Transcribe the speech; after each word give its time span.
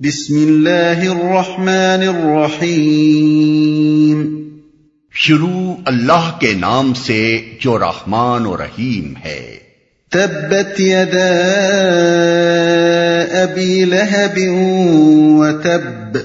بسم 0.00 0.34
اللہ 0.34 1.10
الرحمن 1.10 2.08
الرحیم 2.08 4.48
شروع 5.12 5.74
اللہ 5.86 6.36
کے 6.40 6.54
نام 6.54 6.94
سے 6.94 7.40
جو 7.60 7.78
رحمان 7.78 8.46
و 8.46 8.56
رحیم 8.56 9.12
ہے۔ 9.24 9.58
تبت 10.10 10.80
یدا 10.80 11.28
ابی 13.42 13.84
لہب 13.84 14.36
و 14.36 15.46
تب۔ 15.62 16.18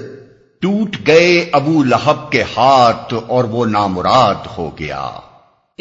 ٹوٹ 0.60 0.96
گئے 1.06 1.48
ابو 1.52 1.84
لہب 1.84 2.32
کے 2.32 2.42
ہاتھ 2.42 3.14
اور 3.26 3.44
وہ 3.44 3.66
نامراد 3.66 4.46
ہو 4.58 4.70
گیا۔ 4.78 5.10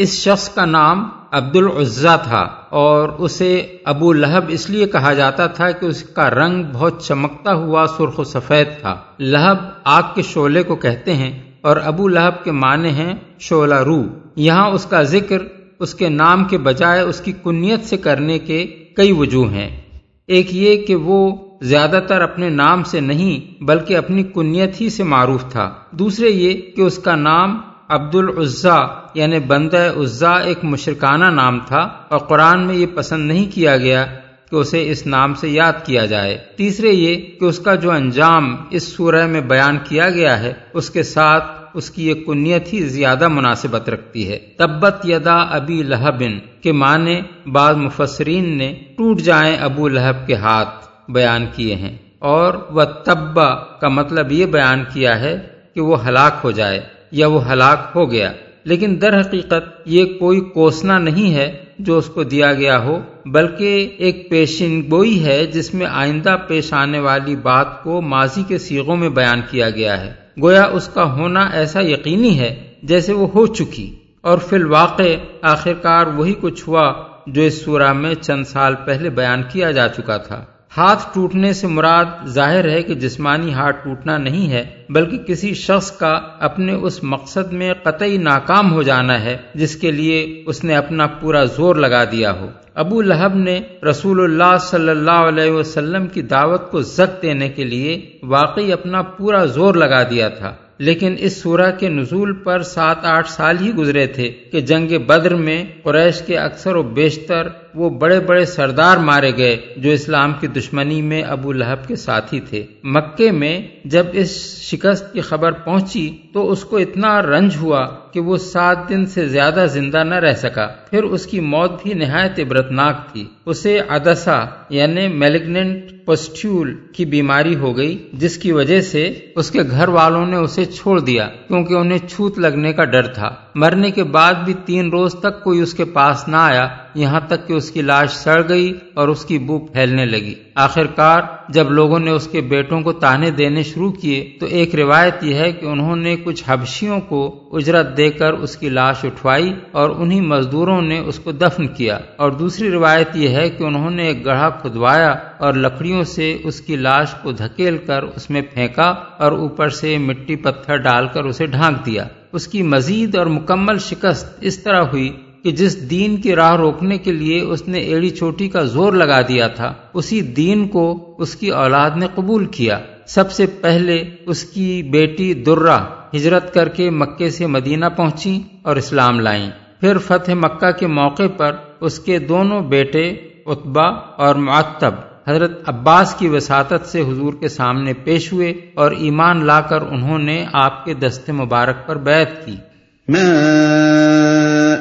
اس 0.02 0.10
شخص 0.10 0.50
کا 0.50 0.66
نام 0.66 1.10
عبد 1.32 1.56
العزا 1.56 2.16
تھا 2.16 2.48
اور 2.70 3.10
اسے 3.10 3.78
ابو 3.86 4.14
لہب 4.14 4.44
اس 4.48 4.70
لیے 4.70 4.86
کہا 4.86 5.14
جاتا 5.14 5.48
تھا 5.48 5.72
کہ 5.72 5.86
اس 5.86 6.04
کا 6.04 6.30
رنگ 6.30 6.64
بہت 6.74 7.04
چمکتا 7.04 7.54
ہوا 7.54 7.86
سرخ 7.98 8.20
و 8.20 8.24
سفید 8.24 8.68
تھا۔ 8.82 8.96
لہب 9.20 9.58
آگ 9.84 10.04
کے 10.16 10.22
شعلے 10.22 10.64
کو 10.64 10.76
کہتے 10.76 11.14
ہیں 11.14 11.52
اور 11.62 11.78
ابو 11.78 12.08
لہب 12.08 12.44
کے 12.44 12.52
معنی 12.52 12.90
ہیں 12.90 13.16
شعلہ 13.40 13.76
رو۔ 13.76 14.04
یہاں 14.36 14.70
اس 14.70 14.86
کا 14.86 15.04
ذکر 15.04 15.38
اس 15.80 15.96
کے 15.96 16.10
نام 16.10 16.44
کے 16.44 16.58
بجائے 16.58 17.02
اس 17.02 17.22
کی 17.22 17.32
کنیت 17.44 17.86
سے 17.86 17.98
کرنے 17.98 18.40
کے 18.40 18.66
کئی 18.96 19.12
وجوہ 19.12 19.52
ہیں۔ 19.52 19.82
ایک 20.28 20.56
یہ 20.56 20.86
کہ 20.86 20.96
وہ 20.96 21.36
زیادہ 21.62 22.00
تر 22.08 22.22
اپنے 22.22 22.50
نام 22.50 22.84
سے 22.84 23.00
نہیں 23.00 23.64
بلکہ 23.64 23.98
اپنی 23.98 24.24
کنیت 24.24 24.82
ہی 24.82 24.90
سے 24.90 25.04
معروف 25.04 25.44
تھا۔ 25.52 25.74
دوسرے 25.92 26.30
یہ 26.30 26.62
کہ 26.76 26.82
اس 26.82 26.98
کا 26.98 27.16
نام 27.16 27.62
عبد 27.92 28.16
العزا 28.16 28.78
یعنی 29.14 29.40
بندہ 29.40 29.92
عزا 29.98 30.34
ایک 30.34 30.58
مشرکانہ 30.64 31.26
نام 31.26 31.60
تھا 31.60 31.90
اور 32.08 32.20
قرآن 32.20 32.68
میں 32.68 32.76
یہ 32.76 32.86
پسند 32.96 33.28
نہیں 33.28 33.56
کیا 33.56 33.78
گیا 33.78 34.06
کہ 34.52 34.56
اسے 34.56 34.92
اس 34.92 35.08
نام 35.08 35.34
سے 35.34 35.50
یاد 35.50 35.74
کیا 35.86 36.06
جائے۔ 36.06 36.38
تیسرے 36.58 36.90
یہ 36.90 37.40
کہ 37.40 37.46
اس 37.46 37.60
کا 37.60 37.76
جو 37.76 37.92
انجام 37.92 38.56
اس 38.70 38.84
سورہ 38.84 39.28
میں 39.28 39.42
بیان 39.42 39.78
کیا 39.84 40.10
گیا 40.10 40.40
ہے، 40.40 40.54
اس 40.74 40.90
کے 40.90 41.04
ساتھ 41.04 41.62
اس 41.74 41.90
کی 41.90 42.08
یہ 42.10 42.14
کنیت 42.14 42.74
ہی 42.74 42.84
زیادہ 42.84 43.28
مناسبت 43.28 43.90
رکھتی 43.90 44.32
ہے۔ 44.32 44.40
تبت 44.58 45.06
یدا 45.06 45.36
ابی 45.36 45.84
لہبن 45.84 46.40
کے 46.62 46.72
معنی 46.72 47.22
بعض 47.52 47.76
مفسرین 47.76 48.58
نے 48.58 48.74
ٹوٹ 48.98 49.20
جائیں 49.22 49.58
ابو 49.58 49.88
لہب 49.88 50.28
کے 50.28 50.36
ہاتھ 50.36 50.88
بیان 51.12 51.46
کیے 51.56 51.76
ہیں۔ 51.76 51.98
اور 52.20 52.54
وہ 52.54 52.84
تبا 52.84 53.56
کا 53.56 53.88
مطلب 53.88 54.32
یہ 54.32 54.46
بیان 54.46 54.84
کیا 54.94 55.20
ہے 55.20 55.38
کہ 55.76 55.82
وہ 55.82 56.08
ہلاک 56.08 56.34
ہو 56.44 56.52
جائے۔ 56.52 57.01
یا 57.12 57.28
وہ 57.28 57.52
ہلاک 57.52 57.92
ہو 57.96 58.12
گیا۔ 58.12 58.32
لیکن 58.64 58.98
در 59.02 59.20
حقیقت 59.20 59.82
یہ 59.86 60.06
کوئی 60.06 60.40
کوسنا 60.40 60.98
نہیں 60.98 61.34
ہے 61.34 61.58
جو 61.80 61.98
اس 61.98 62.06
کو 62.06 62.24
دیا 62.24 62.54
گیا 62.54 62.84
ہو، 62.84 63.02
بلکہ 63.26 63.90
ایک 63.98 64.30
پیشن 64.30 64.82
گوئی 64.92 65.26
ہے 65.26 65.46
جس 65.46 65.74
میں 65.74 65.86
آئندہ 65.86 66.36
پیش 66.48 66.74
آنے 66.74 67.00
والی 67.00 67.36
بات 67.36 67.84
کو 67.84 68.02
ماضی 68.02 68.44
کے 68.48 68.58
سیغوں 68.58 68.96
میں 68.96 69.10
بیان 69.10 69.42
کیا 69.50 69.70
گیا 69.70 70.02
ہے۔ 70.02 70.14
گویا 70.42 70.64
اس 70.64 70.88
کا 70.88 71.14
ہونا 71.14 71.50
ایسا 71.54 71.80
یقینی 71.82 72.40
ہے 72.40 72.72
جیسے 72.84 73.14
وہ 73.14 73.28
ہو 73.36 73.48
چکی۔ 73.48 73.96
اور 74.22 74.38
فی 74.38 74.56
الواقع 74.56 75.04
آخرکار 75.42 76.08
وہی 76.08 76.34
کچھ 76.42 76.70
ہوا 76.70 76.94
جو 77.28 77.42
اس 77.42 77.62
سورہ 77.62 77.94
میں 77.94 78.16
چند 78.16 78.44
سال 78.44 78.76
پہلے 78.86 79.10
بیان 79.10 79.44
کیا 79.52 79.72
جا 79.72 79.88
چکا 79.88 80.18
تھا۔ 80.18 80.46
ہاتھ 80.78 81.08
ٹوٹنے 81.14 81.54
سے 81.54 81.68
مراد 81.68 82.06
ظاہر 82.26 82.70
ہے 82.70 82.84
کہ 82.84 82.94
جسمانی 82.94 83.54
ہاتھ 83.54 83.84
ٹوٹنا 83.84 84.18
نہیں 84.18 84.50
ہے، 84.50 84.66
بلکہ 84.90 85.18
کسی 85.18 85.54
شخص 85.54 85.92
کا 85.92 86.20
اپنے 86.40 86.74
اس 86.74 87.04
مقصد 87.04 87.54
میں 87.54 87.74
قطعی 87.84 88.18
ناکام 88.18 88.74
ہو 88.74 88.84
جانا 88.84 89.24
ہے، 89.24 89.38
جس 89.56 89.76
کے 89.76 89.92
لیے 89.92 90.44
اس 90.46 90.64
نے 90.64 90.76
اپنا 90.76 91.08
پورا 91.08 91.44
زور 91.44 91.76
لگا 91.76 92.04
دیا 92.04 92.32
ہو۔ 92.40 92.48
ابو 92.76 93.02
لہب 93.02 93.36
نے 93.36 93.62
رسول 93.90 94.20
اللہ 94.24 94.58
صلی 94.58 94.90
اللہ 94.90 95.28
علیہ 95.28 95.52
وسلم 95.52 96.08
کی 96.08 96.22
دعوت 96.22 96.72
کو 96.72 96.82
زک 96.82 97.22
دینے 97.22 97.50
کے 97.50 97.64
لیے 97.64 98.12
واقعی 98.24 98.74
اپنا 98.74 99.02
پورا 99.02 99.46
زور 99.46 99.76
لگا 99.76 100.04
دیا 100.04 100.30
تھا۔ 100.30 100.54
لیکن 100.82 101.16
اس 101.20 101.42
سورہ 101.42 101.72
کے 101.80 101.90
نزول 101.90 102.34
پر 102.34 102.62
سات 102.62 103.06
آٹھ 103.06 103.30
سال 103.30 103.58
ہی 103.62 103.74
گزرے 103.74 104.08
تھے 104.08 104.30
کہ 104.52 104.62
جنگ 104.62 104.98
بدر 105.08 105.36
میں 105.36 105.64
قریش 105.84 106.22
کے 106.22 106.38
اکثر 106.38 106.76
و 106.76 106.84
بیشتر 106.84 107.48
وہ 107.76 107.90
بڑے 107.90 108.20
بڑے 108.20 108.46
سردار 108.46 108.98
مارے 108.98 109.32
گئے 109.38 109.58
جو 109.78 109.92
اسلام 109.92 110.34
کی 110.40 110.48
دشمنی 110.48 111.02
میں 111.02 111.22
ابو 111.24 111.52
لہب 111.52 111.88
کے 111.88 111.96
ساتھی 111.96 112.40
تھے۔ 112.40 112.66
مکے 112.84 113.32
میں 113.32 113.60
جب 113.86 114.06
اس 114.14 114.32
شکست 114.62 115.14
کی 115.14 115.22
خبر 115.22 115.52
پہنچی 115.52 116.10
تو 116.34 116.52
اس 116.52 116.64
کو 116.64 116.78
اتنا 116.78 117.22
رنج 117.22 117.58
ہوا 117.62 117.88
کہ 118.14 118.20
وہ 118.20 118.38
سات 118.38 118.90
دن 118.90 119.06
سے 119.06 119.28
زیادہ 119.28 119.66
زندہ 119.70 120.04
نہ 120.04 120.16
رہ 120.16 120.34
سکا۔ 120.34 120.68
پھر 120.90 121.04
اس 121.04 121.26
کی 121.26 121.40
موت 121.40 121.84
بھی 121.84 121.94
نہایت 121.94 122.40
عبرتناک 122.40 123.14
تھی۔ 123.14 123.26
اسے 123.46 123.80
ادسا 123.80 124.40
یعنی 124.70 125.08
میلیگنٹ 125.08 126.06
پسٹیول 126.06 126.76
کی 126.94 127.06
بیماری 127.06 127.56
ہو 127.56 127.78
گئی، 127.78 128.10
جس 128.14 128.38
کی 128.38 128.52
وجہ 128.52 128.82
سے 128.82 129.20
اس 129.36 129.52
کے 129.52 129.60
گھر 129.72 129.88
والوں 129.88 130.26
نے 130.26 130.38
اسے 130.38 130.66
چھوڑ 130.66 131.00
دیا، 131.00 131.28
کیونکہ 131.48 131.74
انہیں 131.74 131.98
چھوت 131.98 132.40
لگنے 132.40 132.74
کا 132.74 132.84
ڈر 132.84 133.08
تھا۔ 133.08 133.36
مرنے 133.56 133.92
کے 133.92 134.04
بعد 134.04 134.34
بھی 134.34 134.54
تین 134.66 134.90
روز 134.90 135.16
تک 135.20 135.44
کوئی 135.44 135.60
اس 135.60 135.74
کے 135.74 135.86
پاس 135.86 136.28
نہ 136.28 136.36
آیا۔ 136.36 136.68
یہاں 136.96 137.20
تک 137.28 137.48
کہ 137.48 137.54
اس 137.54 137.72
کی 137.72 137.82
لاش 137.82 138.12
سڑ 138.12 138.50
گئی 138.50 138.74
اور 138.94 139.08
اس 139.08 139.26
کی 139.26 139.40
بو 139.40 139.60
پھیلنے 139.60 140.06
لگی۔ 140.06 140.34
آخر 140.56 140.86
کار 140.86 141.22
جب 141.50 141.72
لوگوں 141.72 142.00
نے 142.00 142.12
اس 142.12 142.28
کے 142.28 142.42
بیٹوں 142.42 142.82
کو 142.82 142.92
تانے 142.92 143.32
دینے 143.32 143.64
شروع 143.64 143.92
کیے 143.92 144.32
تو 144.40 144.46
ایک 144.46 144.76
روایت 144.76 145.24
یہ 145.24 145.36
ہے 145.36 145.52
کہ 145.52 145.66
انہوں 145.66 145.96
نے 145.96 146.16
کچھ 146.24 146.44
حبشیوں 146.48 147.02
کو 147.02 147.50
اجرت 147.52 147.98
دے 147.98 148.10
کر 148.10 148.34
اس 148.34 148.58
کی 148.58 148.70
لاش 148.70 149.06
اٹھوائی 149.06 149.54
اور 149.72 149.90
انہی 149.90 150.22
مزدوروں 150.22 150.82
نے 150.82 151.00
اس 151.00 151.20
کو 151.20 151.32
دفن 151.32 151.68
کیا۔ 151.68 152.00
اور 152.16 152.32
دوسری 152.32 152.72
روایت 152.72 153.10
یہ 153.16 153.30
ہے 153.30 153.50
کہ 153.50 153.64
انہوں 153.64 153.92
نے 153.92 154.04
ایک 154.04 154.26
گڑھا 154.26 154.50
کھدوایا 154.50 155.16
اور 155.38 155.54
لکڑیوں 155.54 156.04
سے 156.04 156.38
اس 156.44 156.62
کی 156.62 156.76
لاش 156.76 157.08
کو 157.24 157.32
دھکیل 157.32 157.78
کر 157.78 158.04
اس 158.04 158.30
میں 158.30 158.42
پھینکا 158.42 158.94
اور 159.18 159.32
اوپر 159.32 159.70
سے 159.70 159.98
مٹی 159.98 160.36
پتھر 160.36 160.78
ڈال 160.78 161.08
کر 161.08 161.24
اسے 161.24 161.46
ڈھانک 161.46 161.86
دیا۔ 161.86 162.08
اس 162.32 162.48
کی 162.48 162.64
مزید 162.64 163.16
اور 163.16 163.26
مکمل 163.26 163.78
شکست 163.78 164.38
اس 164.42 164.64
طرح 164.64 164.82
ہوئی 164.82 165.12
کہ 165.44 165.52
جس 165.52 165.90
دین 165.90 166.18
کی 166.18 166.36
راہ 166.36 166.56
روکنے 166.56 166.98
کے 166.98 167.12
لیے 167.12 167.42
اس 167.42 167.68
نے 167.68 167.80
ایڑی 167.80 168.10
چوٹی 168.10 168.50
کا 168.50 168.62
زور 168.62 168.94
لگا 168.94 169.22
دیا 169.22 169.48
تھا، 169.48 169.74
اسی 169.94 170.22
دین 170.22 170.68
کو 170.68 171.16
اس 171.18 171.36
کی 171.36 171.50
اولاد 171.50 171.92
نے 171.96 172.08
قبول 172.16 172.46
کیا۔ 172.46 172.80
سب 173.06 173.32
سے 173.32 173.46
پہلے 173.46 174.04
اس 174.26 174.44
کی 174.44 174.84
بیٹی 174.84 175.34
درہ 175.34 175.86
ہجرت 176.16 176.54
کر 176.54 176.70
کے 176.70 176.90
مکے 176.90 177.30
سے 177.30 177.48
مدینہ 177.48 177.86
پہنچی 177.96 178.42
اور 178.62 178.76
اسلام 178.76 179.20
لائیں۔ 179.20 179.50
پھر 179.80 179.98
فتح 179.98 180.32
مکہ 180.32 180.72
کے 180.72 180.88
موقع 180.88 181.28
پر 181.38 181.56
اس 181.80 182.00
کے 182.00 182.20
دونوں 182.20 182.62
بیٹے 182.62 183.10
اتبا 183.46 183.88
اور 184.18 184.36
معتب 184.36 184.94
حضرت 185.28 185.70
عباس 185.70 186.16
کی 186.16 186.28
وساطت 186.28 186.88
سے 186.88 187.02
حضور 187.02 187.34
کے 187.34 187.48
سامنے 187.48 187.94
پیش 187.94 188.34
ہوئے 188.34 188.54
اور 188.74 188.92
ایمان 188.92 189.46
لا 189.46 189.62
کر 189.62 189.82
انہوں 189.82 190.20
نے 190.20 190.46
آپ 190.54 190.86
کے 190.86 190.94
دست 190.94 191.30
مبارک 191.30 191.88
پر 191.88 191.98
بیعت 191.98 192.46
کی۔ 192.46 192.56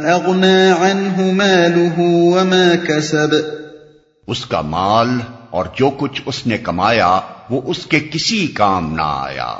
ما 0.08 0.72
عنه 0.80 1.30
ماله 1.32 2.02
وما 2.04 2.72
كسب. 2.88 3.34
اس 4.26 4.46
کا 4.46 4.60
مال 4.60 5.08
اور 5.50 5.64
جو 5.76 5.90
کچھ 5.90 6.22
اس 6.26 6.46
نے 6.46 6.58
کمایا 6.58 7.20
وہ 7.50 7.60
اس 7.64 7.86
کے 7.86 8.00
کسی 8.00 8.46
کام 8.46 8.92
نہ 8.92 9.02
آیا۔ 9.02 9.54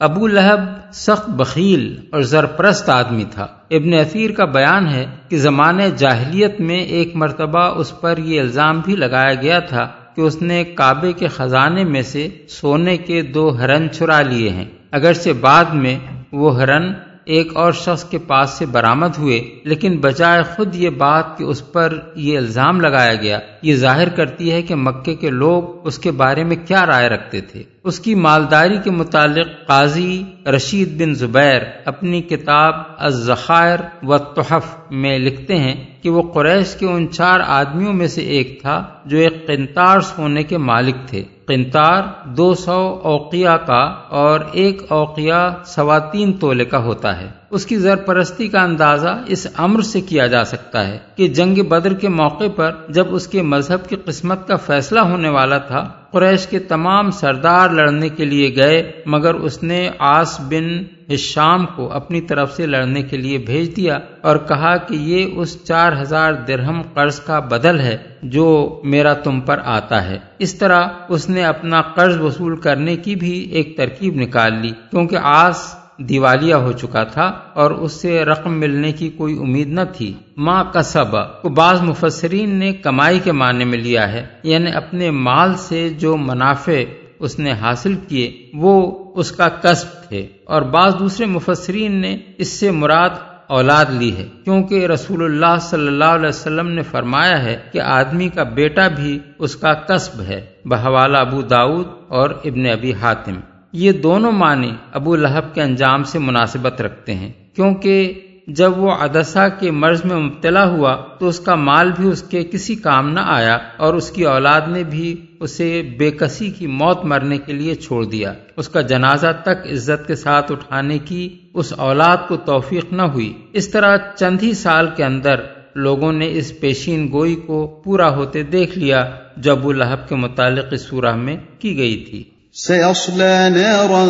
ابو 0.00 0.26
لہب 0.26 0.92
سخت 0.94 1.30
بخیل 1.30 1.96
اور 2.12 2.22
زرپرست 2.22 2.88
آدمی 2.88 3.24
تھا۔ 3.30 3.46
ابن 3.70 3.94
اثیر 3.94 4.30
کا 4.30 4.44
بیان 4.44 4.88
ہے 4.88 5.06
کہ 5.28 5.38
زمانے 5.38 5.90
جاہلیت 5.96 6.60
میں 6.60 6.78
ایک 6.78 7.16
مرتبہ 7.16 7.60
اس 7.60 8.00
پر 8.00 8.18
یہ 8.18 8.40
الزام 8.40 8.80
بھی 8.80 8.96
لگایا 8.96 9.34
گیا 9.34 9.58
تھا 9.58 9.88
کہ 10.16 10.20
اس 10.20 10.42
نے 10.42 10.64
کعبے 10.64 11.12
کے 11.12 11.28
خزانے 11.28 11.84
میں 11.84 12.02
سے 12.02 12.28
سونے 12.48 12.96
کے 12.96 13.22
دو 13.22 13.58
ہرن 13.58 13.90
چرا 13.90 14.20
لیے 14.20 14.50
ہیں۔ 14.50 14.64
اگرچہ 14.90 15.30
بعد 15.40 15.64
میں 15.64 15.98
وہ 16.32 16.56
ہرن 16.56 16.92
ایک 17.24 17.56
اور 17.56 17.72
شخص 17.72 18.04
کے 18.04 18.18
پاس 18.18 18.50
سے 18.50 18.66
برامد 18.66 19.18
ہوئے، 19.18 19.60
لیکن 19.64 19.96
بجائے 19.96 20.42
خود 20.56 20.74
یہ 20.74 20.90
بات 20.90 21.38
کہ 21.38 21.44
اس 21.44 21.72
پر 21.72 21.98
یہ 22.14 22.38
الزام 22.38 22.80
لگایا 22.80 23.14
گیا، 23.14 23.38
یہ 23.62 23.74
ظاہر 23.74 24.08
کرتی 24.08 24.52
ہے 24.52 24.62
کہ 24.62 24.74
مکے 24.74 25.14
کے 25.14 25.30
لوگ 25.30 25.86
اس 25.86 25.98
کے 25.98 26.10
بارے 26.10 26.44
میں 26.44 26.56
کیا 26.66 26.86
رائے 26.86 27.08
رکھتے 27.08 27.40
تھے۔ 27.40 27.62
اس 27.84 28.00
کی 28.00 28.14
مالداری 28.14 28.78
کے 28.84 28.90
متعلق 28.90 29.66
قاضی 29.66 30.22
رشید 30.46 31.02
بن 31.02 31.14
زبیر 31.14 31.62
اپنی 31.84 32.22
کتاب 32.22 32.74
الزخائر 32.98 33.78
و 34.02 34.18
تحف 34.18 34.64
میں 34.90 35.18
لکھتے 35.18 35.58
ہیں 35.58 36.02
کہ 36.02 36.10
وہ 36.10 36.22
قریش 36.22 36.74
کے 36.74 36.86
ان 36.86 37.10
چار 37.10 37.40
آدمیوں 37.46 37.92
میں 37.92 38.06
سے 38.06 38.20
ایک 38.20 38.62
تھا 38.62 38.84
جو 39.04 39.18
ایک 39.18 39.46
قنتار 39.46 40.00
سونے 40.00 40.42
کے 40.42 40.58
مالک 40.58 40.94
تھے۔ 41.06 41.22
قنتار 41.46 42.02
دو 42.24 42.54
سو 42.54 43.00
اوقیا 43.02 43.56
کا 43.56 43.82
اور 44.08 44.40
ایک 44.52 44.82
اوقیا 44.88 45.54
سوا 45.64 45.98
تین 45.98 46.32
تولے 46.32 46.64
کا 46.64 46.78
ہوتا 46.78 47.20
ہے۔ 47.20 47.30
اس 47.50 47.66
کی 47.66 47.76
زرپرستی 47.76 48.48
کا 48.48 48.62
اندازہ 48.62 49.22
اس 49.26 49.46
امر 49.56 49.80
سے 49.80 50.00
کیا 50.00 50.26
جا 50.26 50.44
سکتا 50.44 50.88
ہے 50.88 50.98
کہ 51.16 51.28
جنگ 51.28 51.54
بدر 51.54 51.94
کے 51.94 52.08
موقع 52.08 52.44
پر 52.56 52.70
جب 52.88 53.14
اس 53.14 53.26
کے 53.26 53.42
مذہب 53.42 53.88
کی 53.88 53.96
قسمت 53.96 54.48
کا 54.48 54.56
فیصلہ 54.56 55.00
ہونے 55.00 55.28
والا 55.28 55.58
تھا 55.58 55.90
قریش 56.12 56.46
کے 56.46 56.58
تمام 56.58 57.10
سردار 57.10 57.70
لڑنے 57.70 58.08
کے 58.08 58.24
لیے 58.24 58.56
گئے، 58.56 58.92
مگر 59.06 59.34
اس 59.34 59.62
نے 59.62 59.90
آس 59.98 60.40
بن 60.40 60.82
شام 61.18 61.66
کو 61.66 61.92
اپنی 61.92 62.20
طرف 62.20 62.56
سے 62.56 62.66
لڑنے 62.66 63.02
کے 63.02 63.16
لیے 63.16 63.38
بھیج 63.38 63.76
دیا 63.76 63.98
اور 64.20 64.36
کہا 64.36 64.76
کہ 64.76 64.94
یہ 64.94 65.26
اس 65.36 65.64
چار 65.64 65.92
ہزار 66.00 66.32
درہم 66.32 66.82
قرض 66.94 67.20
کا 67.20 67.38
بدل 67.38 67.80
ہے 67.80 67.96
جو 68.22 68.80
میرا 68.84 69.12
تم 69.14 69.40
پر 69.40 69.58
آتا 69.64 70.08
ہے۔ 70.08 70.18
اس 70.38 70.54
طرح 70.54 70.86
اس 71.08 71.28
نے 71.28 71.44
اپنا 71.44 71.82
قرض 71.82 72.20
وصول 72.20 72.56
کرنے 72.56 72.96
کی 72.96 73.14
بھی 73.14 73.38
ایک 73.50 73.76
ترکیب 73.76 74.14
نکال 74.16 74.60
لی، 74.62 74.70
کیونکہ 74.90 75.16
آس 75.22 75.81
دیوالیہ 75.98 76.54
ہو 76.54 76.72
چکا 76.72 77.04
تھا 77.04 77.32
اور 77.54 77.70
اس 77.70 77.92
سے 77.92 78.24
رقم 78.24 78.60
ملنے 78.60 78.92
کی 78.92 79.08
کوئی 79.08 79.38
امید 79.38 79.68
نہ 79.68 79.80
تھی۔ 79.96 80.12
ماں 80.36 80.64
کسب۔ 80.64 81.42
کو 81.42 81.48
بعض 81.48 81.82
مفسرین 81.82 82.54
نے 82.54 82.72
کمائی 82.72 83.18
کے 83.18 83.32
معنی 83.32 83.64
میں 83.64 83.78
لیا 83.78 84.12
ہے 84.12 84.26
یعنی 84.42 84.72
اپنے 84.72 85.10
مال 85.10 85.54
سے 85.54 85.88
جو 85.88 86.16
منافع 86.16 86.72
اس 87.18 87.38
نے 87.38 87.52
حاصل 87.52 87.94
کیے، 88.08 88.50
وہ 88.54 88.98
اس 89.16 89.32
کا 89.32 89.48
کسب 89.48 90.08
تھے۔ 90.08 90.26
اور 90.44 90.62
بعض 90.62 90.98
دوسرے 90.98 91.26
مفسرین 91.26 92.00
نے 92.00 92.18
اس 92.38 92.48
سے 92.48 92.70
مراد 92.70 93.10
اولاد 93.46 93.84
لی 93.90 94.16
ہے۔ 94.16 94.28
کیونکہ 94.44 94.86
رسول 94.86 95.24
اللہ 95.24 95.58
صلی 95.60 95.86
اللہ 95.86 96.04
علیہ 96.04 96.28
وسلم 96.28 96.68
نے 96.68 96.82
فرمایا 96.82 97.44
ہے 97.44 97.58
کہ 97.72 97.80
آدمی 97.80 98.28
کا 98.28 98.42
بیٹا 98.42 98.88
بھی 98.88 99.18
اس 99.38 99.56
کا 99.56 99.74
کسب 99.74 100.20
ہے۔ 100.20 100.46
بحوالہ 100.64 101.18
ابو 101.18 101.42
داود 101.42 101.86
اور 102.08 102.30
ابن 102.30 102.66
ابی 102.66 102.92
حاتم۔ 102.92 103.34
یہ 103.72 103.92
دونوں 103.92 104.32
معنی 104.32 104.72
ابو 104.92 105.16
لہب 105.16 105.54
کے 105.54 105.62
انجام 105.62 106.04
سے 106.04 106.18
مناسبت 106.18 106.80
رکھتے 106.80 107.14
ہیں۔ 107.14 107.32
کیونکہ 107.54 108.12
جب 108.46 108.78
وہ 108.78 108.90
عدسہ 108.90 109.48
کے 109.60 109.70
مرض 109.70 110.04
میں 110.04 110.16
مبتلا 110.16 110.64
ہوا 110.64 110.96
تو 111.18 111.28
اس 111.28 111.40
کا 111.40 111.54
مال 111.54 111.90
بھی 111.96 112.08
اس 112.08 112.22
کے 112.22 112.44
کسی 112.44 112.74
کام 112.74 113.10
نہ 113.10 113.20
آیا 113.24 113.58
اور 113.76 113.94
اس 113.94 114.10
کی 114.10 114.24
اولاد 114.24 114.60
نے 114.66 114.82
بھی 114.84 115.16
اسے 115.40 115.94
بے 115.98 116.10
کسی 116.10 116.50
کی 116.50 116.66
موت 116.66 117.04
مرنے 117.04 117.38
کے 117.38 117.52
لیے 117.52 117.74
چھوڑ 117.74 118.04
دیا۔ 118.04 118.32
اس 118.56 118.68
کا 118.68 118.80
جنازہ 118.80 119.26
تک 119.42 119.72
عزت 119.72 120.06
کے 120.06 120.14
ساتھ 120.14 120.52
اٹھانے 120.52 120.98
کی 120.98 121.28
اس 121.54 121.72
اولاد 121.76 122.16
کو 122.28 122.36
توفیق 122.36 122.92
نہ 122.92 123.02
ہوئی۔ 123.02 123.32
اس 123.52 123.68
طرح 123.68 123.96
چند 124.16 124.38
ہی 124.42 124.52
سال 124.52 124.86
کے 124.96 125.04
اندر 125.04 125.34
لوگوں 125.74 126.12
نے 126.12 126.28
اس 126.30 126.60
پیشین 126.60 127.08
گوئی 127.12 127.34
کو 127.34 127.80
پورا 127.84 128.16
ہوتے 128.16 128.42
دیکھ 128.42 128.78
لیا 128.78 129.10
جو 129.36 129.52
ابو 129.52 129.72
لہب 129.72 130.08
کے 130.08 130.14
متعلق 130.14 130.64
اس 130.70 130.82
سورہ 130.82 131.16
میں 131.16 131.36
کی 131.58 131.78
گئی 131.78 131.96
تھی۔ 131.96 132.24
سيصلى 132.54 133.48
نارا 133.50 134.06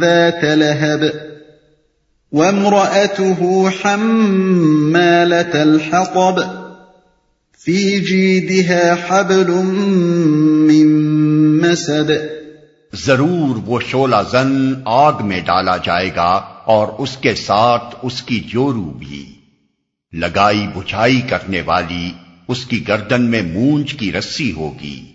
ذات 0.00 0.44
لهب، 0.44 1.04
وامرأته 2.32 3.44
حمالة 3.68 5.60
الحطب، 5.60 6.40
في 7.64 7.98
جيدها 7.98 8.94
حبل 9.06 9.50
من 10.70 10.86
مسد. 11.58 12.10
ضرور 12.94 13.56
وہ 13.66 13.80
شولہ 13.88 14.16
زن 14.32 14.74
آگ 14.84 15.12
میں 15.20 15.40
ڈالا 15.40 15.76
جائے 15.76 16.10
گا 16.16 16.40
اور 16.64 16.88
اس 16.98 17.16
کے 17.16 17.34
ساتھ 17.34 17.96
اس 18.02 18.22
کی 18.22 18.40
جورو 18.40 18.92
بھی۔ 18.98 19.32
لگائی 20.12 20.66
بجھائی 20.76 21.20
کرنے 21.20 21.62
والی 21.66 22.10
اس 22.48 22.64
کی 22.64 22.88
گردن 22.88 23.22
میں 23.22 23.42
مونج 23.42 23.92
کی 23.92 24.12
رسی 24.12 24.52
ہوگی۔ 24.52 25.11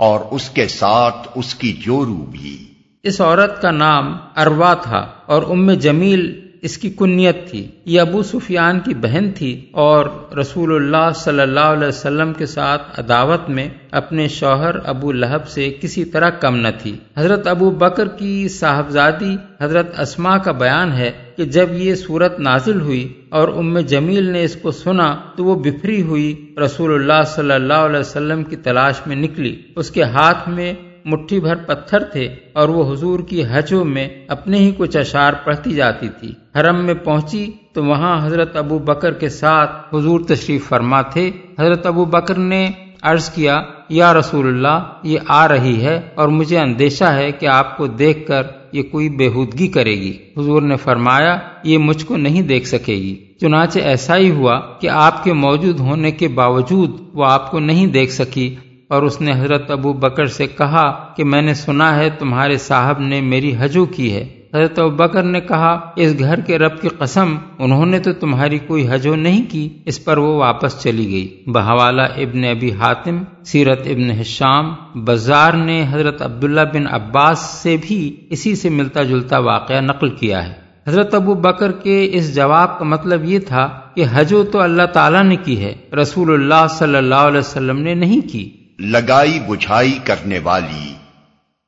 اور 0.00 0.20
اس 0.30 0.50
کے 0.50 0.68
ساتھ 0.68 1.28
اس 1.34 1.54
کی 1.54 1.72
جورو 1.72 2.26
بھی۔ 2.32 2.66
اس 3.02 3.20
عورت 3.20 3.62
کا 3.62 3.70
نام 3.70 4.16
اروا 4.36 4.74
تھا 4.74 5.08
اور 5.26 5.42
ام 5.42 5.72
جمیل 5.72 6.49
اس 6.62 6.78
کی 6.78 6.90
کنیت 6.90 7.50
تھی، 7.50 7.66
یہ 7.84 8.00
ابو 8.00 8.22
سفیان 8.22 8.80
کی 8.80 8.94
بہن 8.94 9.30
تھی 9.32 9.66
اور 9.70 10.06
رسول 10.40 10.74
اللہ 10.74 11.10
صلی 11.14 11.40
اللہ 11.40 11.68
علیہ 11.74 11.88
وسلم 11.88 12.32
کے 12.32 12.46
ساتھ 12.46 13.00
عداوت 13.00 13.48
میں 13.48 13.68
اپنے 13.90 14.28
شوہر 14.28 14.76
ابو 14.84 15.12
لہب 15.12 15.48
سے 15.48 15.72
کسی 15.80 16.04
طرح 16.04 16.30
کم 16.30 16.56
نہ 16.56 16.68
تھی۔ 16.82 16.96
حضرت 17.16 17.46
ابو 17.46 17.70
بکر 17.70 18.08
کی 18.08 18.48
صاحبزادی 18.48 19.36
حضرت 19.60 20.00
اسما 20.00 20.38
کا 20.38 20.52
بیان 20.52 20.92
ہے 20.92 21.10
کہ 21.36 21.44
جب 21.44 21.66
یہ 21.72 21.94
صورت 21.94 22.40
نازل 22.40 22.80
ہوئی 22.80 23.12
اور 23.28 23.48
ام 23.48 23.78
جمیل 23.78 24.30
نے 24.30 24.44
اس 24.44 24.56
کو 24.56 24.70
سنا 24.70 25.16
تو 25.36 25.44
وہ 25.44 25.54
بفری 25.54 26.02
ہوئی 26.02 26.54
رسول 26.64 26.94
اللہ 26.94 27.22
صلی 27.26 27.52
اللہ 27.52 27.88
علیہ 27.88 28.00
وسلم 28.00 28.44
کی 28.44 28.56
تلاش 28.56 29.06
میں 29.06 29.16
نکلی۔ 29.16 29.62
اس 29.76 29.90
کے 29.90 30.02
ہاتھ 30.02 30.48
میں 30.48 30.72
مٹھی 31.04 31.40
بھر 31.40 31.56
پتھر 31.56 32.02
تھے 32.02 32.28
اور 32.52 32.68
وہ 32.68 32.92
حضور 32.92 33.20
کی 33.20 33.42
حجوں 33.44 33.84
میں 33.84 34.08
اپنے 34.28 34.58
ہی 34.58 34.72
کچھ 34.76 34.96
اشار 34.96 35.32
پڑھتی 35.44 35.70
جاتی 35.70 36.08
تھی۔ 36.08 36.32
حرم 36.60 36.84
میں 36.84 36.94
پہنچی 36.94 37.50
تو 37.72 37.84
وہاں 37.84 38.26
حضرت 38.26 38.56
ابو 38.56 38.78
بکر 38.78 39.12
کے 39.12 39.28
ساتھ 39.28 39.94
حضور 39.94 40.20
تشریف 40.20 40.68
فرما 40.68 41.02
تھے۔ 41.02 41.30
حضرت 41.58 41.86
ابو 41.86 42.04
بکر 42.04 42.34
نے 42.34 42.70
عرض 43.02 43.30
کیا، 43.30 43.62
یا 43.88 44.14
رسول 44.14 44.46
اللہ، 44.46 44.84
یہ 45.02 45.18
آ 45.28 45.48
رہی 45.48 45.84
ہے 45.84 46.00
اور 46.14 46.28
مجھے 46.28 46.58
اندیشہ 46.58 47.04
ہے 47.04 47.32
کہ 47.32 47.46
آپ 47.46 47.76
کو 47.76 47.86
دیکھ 47.86 48.26
کر 48.26 48.42
یہ 48.72 48.82
کوئی 48.82 49.08
بےحودگی 49.08 49.68
کرے 49.68 49.94
گی۔ 49.94 50.18
حضور 50.36 50.62
نے 50.62 50.76
فرمایا، 50.76 51.38
یہ 51.64 51.78
مجھ 51.78 52.06
کو 52.06 52.16
نہیں 52.16 52.42
دیکھ 52.42 52.66
سکے 52.66 52.94
گی۔ 52.94 53.24
چنانچہ 53.40 53.78
ایسا 53.78 54.16
ہی 54.16 54.30
ہوا 54.30 54.60
کہ 54.80 54.88
آپ 54.88 55.24
کے 55.24 55.32
موجود 55.32 55.80
ہونے 55.80 56.10
کے 56.10 56.28
باوجود 56.28 57.00
وہ 57.14 57.24
آپ 57.24 57.50
کو 57.50 57.58
نہیں 57.58 57.86
دیکھ 57.86 58.12
سکی۔ 58.12 58.56
اور 58.90 59.02
اس 59.02 59.20
نے 59.20 59.32
حضرت 59.32 59.70
ابو 59.70 59.92
بکر 59.92 60.26
سے 60.26 60.46
کہا 60.46 61.14
کہ 61.16 61.24
میں 61.24 61.42
نے 61.42 61.54
سنا 61.54 61.96
ہے 61.96 62.10
تمہارے 62.10 62.56
صاحب 62.56 62.98
نے 62.98 63.20
میری 63.20 63.52
حجو 63.58 63.84
کی 63.86 64.12
ہے۔ 64.12 64.28
حضرت 64.54 64.78
ابو 64.78 64.90
بکر 64.90 65.22
نے 65.22 65.40
کہا، 65.40 65.80
اس 65.96 66.18
گھر 66.18 66.40
کے 66.40 66.58
رب 66.58 66.80
کی 66.80 66.88
قسم، 66.88 67.34
انہوں 67.58 67.86
نے 67.86 67.98
تو 67.98 68.12
تمہاری 68.12 68.58
کوئی 68.58 68.88
حجو 68.88 69.14
نہیں 69.14 69.50
کی، 69.50 69.68
اس 69.84 70.04
پر 70.04 70.18
وہ 70.18 70.36
واپس 70.36 70.82
چلی 70.82 71.10
گئی۔ 71.10 71.42
بہوالا 71.46 72.02
ابن 72.02 72.44
ابی 72.44 72.72
حاتم، 72.72 73.22
سیرت 73.44 73.86
ابن 73.86 74.10
حشام، 74.10 74.74
بزار 74.94 75.52
نے 75.52 75.84
حضرت 75.90 76.22
عبداللہ 76.22 76.60
بن 76.74 76.86
عباس 76.86 77.38
سے 77.38 77.76
بھی 77.82 78.16
اسی 78.30 78.54
سے 78.54 78.68
ملتا 78.68 79.02
جلتا 79.02 79.38
واقعہ 79.38 79.80
نقل 79.80 80.08
کیا 80.08 80.46
ہے۔ 80.48 80.54
حضرت 80.88 81.14
ابو 81.14 81.34
بکر 81.34 81.72
کے 81.72 82.10
اس 82.12 82.34
جواب 82.34 82.78
کا 82.78 82.84
مطلب 82.84 83.24
یہ 83.24 83.38
تھا 83.38 83.68
کہ 83.94 84.04
حجو 84.12 84.44
تو 84.44 84.60
اللہ 84.60 84.86
تعالیٰ 84.92 85.24
نے 85.24 85.36
کی 85.36 85.64
ہے، 85.64 85.74
رسول 85.92 86.34
اللہ 86.34 86.66
صلی 86.70 86.96
اللہ 86.96 87.14
علیہ 87.14 87.38
وسلم 87.38 87.78
نے 87.78 87.94
نہیں 87.94 88.20
کی۔ 88.32 88.50
لگائی 88.82 89.40
بجھائی 89.48 89.98
کرنے 90.04 90.38
والی۔ 90.38 90.94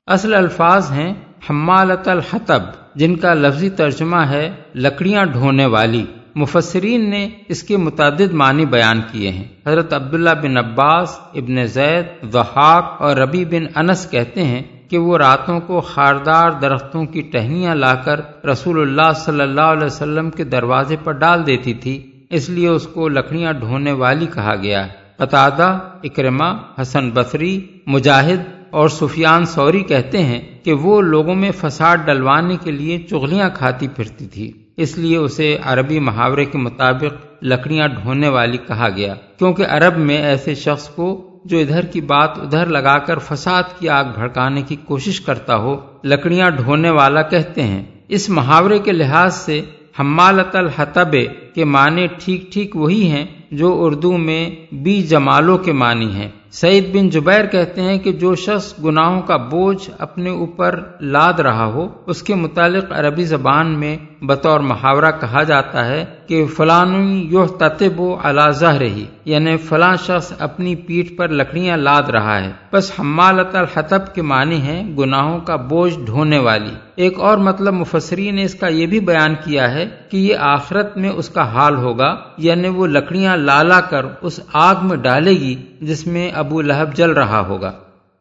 اصل 0.06 0.34
الفاظ 0.34 0.92
ہیں 0.92 1.14
حمالت 1.50 2.08
الحطب، 2.08 2.62
جن 2.94 3.16
کا 3.16 3.34
لفظی 3.34 3.70
ترجمہ 3.70 4.16
ہے 4.16 4.50
لکڑیاں 4.74 5.24
ڈھونے 5.24 5.66
والی۔ 5.66 6.06
مفسرین 6.34 7.10
نے 7.10 7.28
اس 7.48 7.62
کے 7.62 7.76
متعدد 7.76 8.32
معنی 8.32 8.66
بیان 8.66 9.00
کیے 9.12 9.30
ہیں۔ 9.30 9.44
حضرت 9.66 9.92
عبداللہ 9.92 10.30
بن 10.42 10.56
عباس، 10.56 11.20
ابن 11.34 11.66
زید 11.66 12.34
وحاق 12.34 13.02
اور 13.02 13.16
ربی 13.16 13.44
بن 13.44 13.78
انس 13.78 14.10
کہتے 14.10 14.44
ہیں 14.44 14.62
کہ 14.90 14.98
وہ 14.98 15.18
راتوں 15.18 15.60
کو 15.60 15.80
خاردار 15.80 16.50
درختوں 16.50 17.04
کی 17.04 17.20
ٹہنیاں 17.20 17.74
لا 17.74 17.94
کر 17.94 18.46
رسول 18.46 18.80
اللہ 18.80 19.12
صلی 19.12 19.40
اللہ 19.40 19.70
علیہ 19.74 19.86
وسلم 19.86 20.30
کے 20.30 20.44
دروازے 20.44 20.96
پر 21.04 21.12
ڈال 21.12 21.46
دیتی 21.46 21.74
تھی، 21.74 22.10
اس 22.30 22.50
لیے 22.50 22.68
اس 22.68 22.86
کو 22.86 23.08
لکڑیاں 23.08 23.52
ڈھونے 23.52 23.92
والی 23.92 24.26
کہا 24.26 24.54
گیا۔ 24.62 24.86
ہے 24.86 25.01
قطادہ 25.22 25.78
اکرما 26.02 26.52
حسن 26.82 27.10
بصری، 27.10 27.60
مجاہد 27.86 28.40
اور 28.70 28.88
سفیان 28.88 29.44
سوری 29.44 29.80
کہتے 29.80 30.22
ہیں 30.22 30.40
کہ 30.64 30.72
وہ 30.72 31.00
لوگوں 31.00 31.34
میں 31.34 31.50
فساد 31.50 31.96
ڈلوانے 32.04 32.56
کے 32.64 32.70
لیے 32.70 32.98
چغلیاں 33.10 33.50
کھاتی 33.54 33.88
پھرتی 33.88 34.26
تھی۔ 34.26 34.52
اس 34.76 34.98
لیے 34.98 35.16
اسے 35.16 35.58
عربی 35.62 35.98
محاورے 35.98 36.44
کے 36.44 36.58
مطابق 36.58 37.44
لکڑیاں 37.44 37.88
ڈھونے 37.88 38.28
والی 38.28 38.56
کہا 38.56 38.88
گیا۔ 38.96 39.14
کیونکہ 39.38 39.66
عرب 39.68 39.96
میں 39.96 40.18
ایسے 40.18 40.54
شخص 40.54 40.88
کو 40.88 41.28
جو 41.44 41.58
ادھر 41.58 41.84
کی 41.84 42.00
بات 42.00 42.38
ادھر 42.38 42.66
لگا 42.66 42.98
کر 42.98 43.18
فساد 43.18 43.62
کی 43.78 43.88
آگ 43.88 44.04
بھڑکانے 44.14 44.62
کی 44.62 44.76
کوشش 44.76 45.20
کرتا 45.20 45.56
ہو، 45.56 45.80
لکڑیاں 46.04 46.50
ڈھونے 46.50 46.90
والا 46.90 47.22
کہتے 47.22 47.62
ہیں۔ 47.62 47.84
اس 48.08 48.28
محاورے 48.28 48.78
کے 48.78 48.92
لحاظ 48.92 49.34
سے 49.34 49.60
حمالت 50.00 50.56
الحتبے 50.56 51.26
کے 51.54 51.64
معنی 51.64 52.06
ٹھیک 52.06 52.52
ٹھیک 52.52 52.76
وہی 52.76 53.10
ہیں 53.10 53.26
جو 53.50 53.76
اردو 53.84 54.16
میں 54.16 54.50
بی 54.72 55.02
جمالوں 55.02 55.58
کے 55.58 55.72
معنی 55.72 56.12
ہیں۔ 56.14 56.28
سعید 56.50 56.94
بن 56.94 57.08
جبیر 57.08 57.46
کہتے 57.46 57.82
ہیں 57.82 57.98
کہ 57.98 58.12
جو 58.12 58.34
شخص 58.34 58.74
گناہوں 58.84 59.20
کا 59.20 59.36
بوجھ 59.36 59.90
اپنے 59.98 60.30
اوپر 60.30 60.80
لاد 61.00 61.40
رہا 61.40 61.66
ہو، 61.66 61.88
اس 62.06 62.22
کے 62.22 62.34
متعلق 62.34 62.84
عربی 62.90 63.24
زبان 63.24 63.80
میں 63.80 63.96
بطور 64.22 64.60
محاورہ 64.60 65.10
کہا 65.20 65.42
جاتا 65.42 65.86
ہے 65.86 66.04
کہ 66.26 66.46
فلان 66.46 66.94
یو 67.30 67.46
تطب 67.46 68.00
و 68.00 68.16
الازہ 68.22 68.66
رہی 68.66 69.04
یعنی 69.24 69.56
فلاں 69.56 69.94
شخص 70.06 70.32
اپنی 70.38 70.74
پیٹھ 70.76 71.12
پر 71.12 71.28
لکڑیاں 71.28 71.76
لاد 71.76 72.02
رہا 72.02 72.44
ہے۔ 72.44 72.52
بس 72.72 72.92
حمالت 73.00 73.56
الحطب 73.56 74.14
کے 74.14 74.22
معنی 74.22 74.62
ہے 74.62 74.82
گناہوں 74.98 75.38
کا 75.38 75.56
بوجھ 75.56 75.98
ڈھونے 76.04 76.38
والی۔ 76.38 76.74
ایک 76.96 77.20
اور 77.20 77.38
مطلب 77.38 77.74
مفسری 77.74 78.30
نے 78.30 78.42
اس 78.42 78.54
کا 78.54 78.68
یہ 78.68 78.86
بھی 78.86 79.00
بیان 79.00 79.34
کیا 79.44 79.74
ہے 79.74 79.88
کہ 80.10 80.16
یہ 80.16 80.36
آخرت 80.38 80.96
میں 80.96 81.10
اس 81.10 81.28
کا 81.28 81.41
حال 81.44 81.76
ہوگا 81.76 82.16
یعنی 82.38 82.68
وہ 82.68 82.86
لکڑیاں 82.86 83.36
لالا 83.36 83.80
کر 83.80 84.06
اس 84.22 84.40
آگ 84.52 84.74
میں 84.82 84.96
ڈالے 84.96 85.30
گی 85.30 85.56
جس 85.80 86.06
میں 86.06 86.30
ابو 86.30 86.60
لہب 86.60 86.94
جل 86.94 87.10
رہا 87.10 87.40
ہوگا۔ 87.40 87.72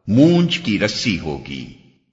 مونج 0.08 0.58
کی 0.58 0.78
رسی 0.78 1.18
ہوگی۔ 1.20 1.64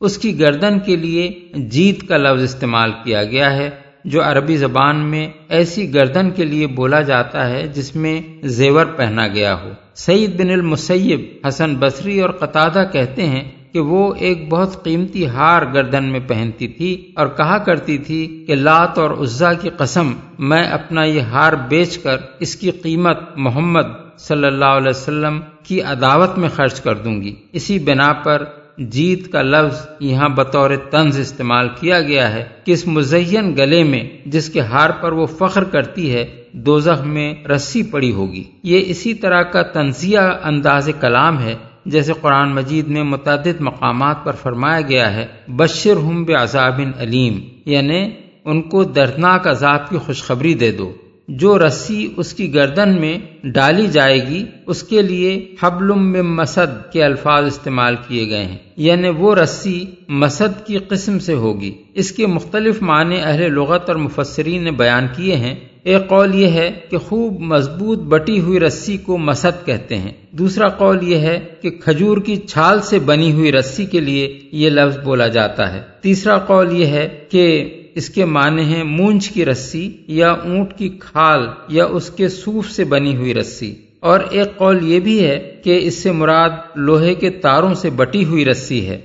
اس 0.01 0.17
کی 0.17 0.39
گردن 0.39 0.79
کے 0.79 0.95
لیے 0.95 1.49
جیت 1.55 2.07
کا 2.07 2.17
لفظ 2.17 2.43
استعمال 2.43 2.91
کیا 3.03 3.23
گیا 3.23 3.55
ہے 3.55 3.69
جو 4.05 4.23
عربی 4.23 4.57
زبان 4.57 4.95
میں 4.99 5.29
ایسی 5.49 5.93
گردن 5.93 6.31
کے 6.31 6.45
لیے 6.45 6.67
بولا 6.67 7.01
جاتا 7.01 7.49
ہے 7.49 7.67
جس 7.67 7.95
میں 7.95 8.21
زیور 8.43 8.85
پہنا 8.85 9.27
گیا 9.27 9.61
ہو۔ 9.63 9.69
سعید 9.95 10.41
بن 10.41 10.49
المسیب 10.49 11.47
حسن 11.47 11.75
بصری 11.75 12.19
اور 12.19 12.29
قطادہ 12.29 12.83
کہتے 12.93 13.25
ہیں 13.25 13.58
کہ 13.73 13.79
وہ 13.79 14.13
ایک 14.15 14.49
بہت 14.49 14.83
قیمتی 14.83 15.25
ہار 15.27 15.61
گردن 15.73 16.03
میں 16.03 16.19
پہنتی 16.27 16.67
تھی 16.67 17.11
اور 17.15 17.27
کہا 17.27 17.57
کرتی 17.57 17.97
تھی 17.97 18.43
کہ 18.47 18.55
لات 18.55 18.97
اور 18.97 19.11
عزا 19.11 19.53
کی 19.53 19.69
قسم، 19.77 20.13
میں 20.39 20.63
اپنا 20.63 21.03
یہ 21.03 21.21
ہار 21.21 21.53
بیچ 21.53 21.97
کر 21.97 22.17
اس 22.39 22.55
کی 22.55 22.71
قیمت 22.71 23.17
محمد 23.35 23.87
صلی 24.17 24.47
اللہ 24.47 24.77
علیہ 24.77 24.89
وسلم 24.89 25.39
کی 25.63 25.81
عداوت 25.81 26.37
میں 26.37 26.49
خرچ 26.49 26.81
کر 26.81 26.95
دوں 26.95 27.21
گی۔ 27.21 27.35
اسی 27.51 27.79
بنا 27.79 28.13
پر 28.13 28.43
جیت 28.77 29.31
کا 29.31 29.41
لفظ 29.41 29.87
یہاں 29.99 30.29
بطور 30.29 30.71
طنز 30.91 31.19
استعمال 31.19 31.67
کیا 31.79 32.01
گیا 32.01 32.33
ہے 32.33 32.45
کہ 32.63 32.71
اس 32.71 32.87
مزین 32.87 33.55
گلے 33.57 33.83
میں 33.83 34.03
جس 34.25 34.49
کے 34.49 34.59
ہار 34.59 34.89
پر 34.89 35.11
وہ 35.11 35.25
فخر 35.25 35.63
کرتی 35.63 36.13
ہے، 36.13 36.25
دوزخ 36.51 37.03
میں 37.03 37.33
رسی 37.47 37.83
پڑی 37.83 38.11
ہوگی۔ 38.11 38.43
یہ 38.63 38.81
اسی 38.85 39.13
طرح 39.13 39.41
کا 39.41 39.61
تنزیہ 39.61 40.19
انداز 40.43 40.89
کلام 40.99 41.39
ہے 41.39 41.55
جیسے 41.89 42.13
قرآن 42.21 42.55
مجید 42.55 42.87
میں 42.87 43.03
متعدد 43.03 43.61
مقامات 43.61 44.23
پر 44.23 44.31
فرمایا 44.31 44.81
گیا 44.81 45.13
ہے 45.13 45.27
بشر 45.47 45.97
ہم 45.97 46.25
عذاب 46.41 46.81
علیم 46.97 47.39
یعنی 47.65 48.09
ان 48.45 48.61
کو 48.61 48.83
دردناک 48.83 49.47
عذاب 49.47 49.89
کی 49.89 49.97
خوشخبری 49.97 50.53
دے 50.53 50.71
دو۔ 50.71 50.93
جو 51.29 51.67
رسی 51.67 52.07
اس 52.17 52.33
کی 52.33 52.53
گردن 52.53 53.01
میں 53.01 53.17
ڈالی 53.43 53.87
جائے 53.87 54.27
گی، 54.27 54.45
اس 54.65 54.83
کے 54.83 55.01
لیے 55.01 55.55
حبلم 55.63 56.11
میں 56.11 56.21
مسد 56.21 56.93
کے 56.93 57.03
الفاظ 57.03 57.45
استعمال 57.45 57.95
کیے 58.07 58.29
گئے 58.29 58.45
ہیں۔ 58.45 58.57
یعنی 58.77 59.09
وہ 59.09 59.35
رسی 59.35 59.85
مسد 60.07 60.67
کی 60.67 60.77
قسم 60.77 61.19
سے 61.19 61.33
ہوگی۔ 61.33 61.71
اس 61.93 62.11
کے 62.11 62.27
مختلف 62.27 62.81
معنی 62.81 63.17
اہل 63.23 63.53
لغت 63.53 63.89
اور 63.89 63.95
مفسرین 63.95 64.63
نے 64.63 64.71
بیان 64.71 65.07
کیے 65.15 65.35
ہیں۔ 65.35 65.55
ایک 65.83 66.07
قول 66.07 66.35
یہ 66.35 66.47
ہے 66.47 66.71
کہ 66.89 66.97
خوب 66.97 67.39
مضبوط 67.39 67.99
بٹی 67.99 68.39
ہوئی 68.39 68.59
رسی 68.59 68.97
کو 68.97 69.17
مسد 69.17 69.65
کہتے 69.65 69.97
ہیں۔ 69.97 70.11
دوسرا 70.31 70.67
قول 70.67 70.97
یہ 71.03 71.17
ہے 71.17 71.39
کہ 71.61 71.69
کھجور 71.69 72.17
کی 72.17 72.35
چھال 72.35 72.81
سے 72.81 72.99
بنی 72.99 73.31
ہوئی 73.31 73.51
رسی 73.51 73.85
کے 73.85 73.99
لیے 73.99 74.39
یہ 74.51 74.69
لفظ 74.69 74.97
بولا 74.99 75.27
جاتا 75.27 75.73
ہے۔ 75.73 75.81
تیسرا 76.01 76.37
قول 76.37 76.79
یہ 76.79 76.85
ہے 76.85 77.19
کہ 77.29 77.75
اس 77.99 78.09
کے 78.09 78.25
معنی 78.25 78.63
ہیں 78.63 78.83
مونج 78.83 79.29
کی 79.29 79.45
رسی 79.45 79.91
یا 80.07 80.31
اونٹ 80.31 80.73
کی 80.77 80.89
کھال 80.89 81.47
یا 81.67 81.85
اس 81.85 82.09
کے 82.09 82.27
سوف 82.29 82.69
سے 82.71 82.83
بنی 82.83 83.15
ہوئی 83.15 83.33
رسی۔ 83.33 83.73
اور 83.99 84.19
ایک 84.31 84.57
قول 84.57 84.77
یہ 84.83 84.99
بھی 84.99 85.25
ہے 85.25 85.55
کہ 85.63 85.79
اس 85.81 86.03
سے 86.03 86.11
مراد 86.11 86.49
لوہے 86.75 87.13
کے 87.15 87.29
تاروں 87.29 87.73
سے 87.73 87.89
بٹی 87.89 88.25
ہوئی 88.25 88.45
رسی 88.45 88.87
ہے۔ 88.87 89.01